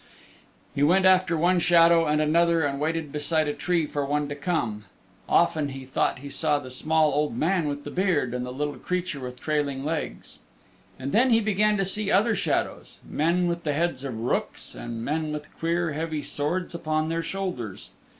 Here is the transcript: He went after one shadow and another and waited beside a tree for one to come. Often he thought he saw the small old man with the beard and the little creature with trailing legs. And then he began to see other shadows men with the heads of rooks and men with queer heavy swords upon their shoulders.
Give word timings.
He 0.73 0.81
went 0.81 1.05
after 1.05 1.37
one 1.37 1.59
shadow 1.59 2.07
and 2.07 2.19
another 2.19 2.63
and 2.65 2.79
waited 2.79 3.11
beside 3.11 3.47
a 3.47 3.53
tree 3.53 3.85
for 3.85 4.03
one 4.03 4.27
to 4.29 4.35
come. 4.35 4.85
Often 5.29 5.69
he 5.69 5.85
thought 5.85 6.17
he 6.25 6.27
saw 6.31 6.57
the 6.57 6.71
small 6.71 7.13
old 7.13 7.37
man 7.37 7.67
with 7.67 7.83
the 7.83 7.91
beard 7.91 8.33
and 8.33 8.43
the 8.43 8.49
little 8.51 8.77
creature 8.79 9.19
with 9.19 9.39
trailing 9.39 9.85
legs. 9.85 10.39
And 10.97 11.11
then 11.11 11.29
he 11.29 11.39
began 11.39 11.77
to 11.77 11.85
see 11.85 12.09
other 12.09 12.35
shadows 12.35 12.97
men 13.07 13.47
with 13.47 13.63
the 13.63 13.73
heads 13.73 14.03
of 14.03 14.17
rooks 14.17 14.73
and 14.73 15.05
men 15.05 15.31
with 15.31 15.55
queer 15.59 15.93
heavy 15.93 16.23
swords 16.23 16.73
upon 16.73 17.09
their 17.09 17.21
shoulders. 17.21 17.91